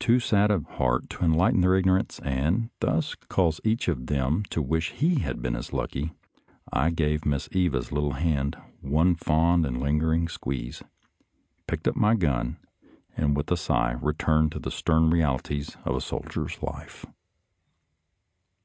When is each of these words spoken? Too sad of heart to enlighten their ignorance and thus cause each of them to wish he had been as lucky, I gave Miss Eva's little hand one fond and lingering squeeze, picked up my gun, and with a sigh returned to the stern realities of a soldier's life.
Too 0.00 0.18
sad 0.18 0.50
of 0.50 0.66
heart 0.66 1.08
to 1.10 1.24
enlighten 1.24 1.60
their 1.60 1.76
ignorance 1.76 2.18
and 2.24 2.70
thus 2.80 3.14
cause 3.28 3.60
each 3.62 3.86
of 3.86 4.08
them 4.08 4.42
to 4.50 4.60
wish 4.60 4.90
he 4.90 5.20
had 5.20 5.40
been 5.42 5.54
as 5.54 5.72
lucky, 5.72 6.10
I 6.72 6.90
gave 6.90 7.24
Miss 7.24 7.48
Eva's 7.52 7.92
little 7.92 8.14
hand 8.14 8.56
one 8.80 9.14
fond 9.14 9.64
and 9.64 9.78
lingering 9.80 10.26
squeeze, 10.26 10.82
picked 11.68 11.86
up 11.86 11.94
my 11.94 12.16
gun, 12.16 12.56
and 13.16 13.36
with 13.36 13.48
a 13.48 13.56
sigh 13.56 13.92
returned 14.02 14.50
to 14.50 14.58
the 14.58 14.72
stern 14.72 15.08
realities 15.10 15.76
of 15.84 15.94
a 15.94 16.00
soldier's 16.00 16.60
life. 16.60 17.06